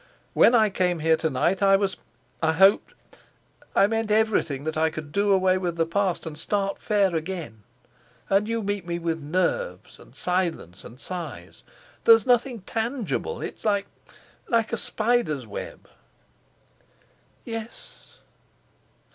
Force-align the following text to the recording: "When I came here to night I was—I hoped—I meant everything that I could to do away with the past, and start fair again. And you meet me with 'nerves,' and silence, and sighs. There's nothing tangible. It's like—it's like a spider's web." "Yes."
"When 0.33 0.55
I 0.55 0.71
came 0.71 0.97
here 0.97 1.15
to 1.17 1.29
night 1.29 1.61
I 1.61 1.75
was—I 1.75 2.53
hoped—I 2.53 3.85
meant 3.85 4.09
everything 4.09 4.63
that 4.63 4.75
I 4.75 4.89
could 4.89 5.13
to 5.13 5.19
do 5.21 5.31
away 5.31 5.59
with 5.59 5.75
the 5.75 5.85
past, 5.85 6.25
and 6.25 6.39
start 6.39 6.79
fair 6.79 7.15
again. 7.15 7.61
And 8.27 8.47
you 8.47 8.63
meet 8.63 8.83
me 8.87 8.97
with 8.97 9.21
'nerves,' 9.21 9.99
and 9.99 10.15
silence, 10.15 10.83
and 10.83 10.99
sighs. 10.99 11.61
There's 12.05 12.25
nothing 12.25 12.61
tangible. 12.61 13.43
It's 13.43 13.63
like—it's 13.63 14.49
like 14.49 14.73
a 14.73 14.77
spider's 14.77 15.45
web." 15.45 15.87
"Yes." 17.45 18.17